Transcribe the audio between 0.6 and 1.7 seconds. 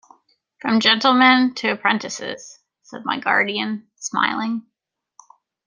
gentlemen